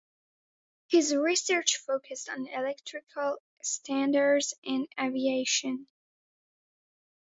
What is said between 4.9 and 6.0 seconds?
aviation.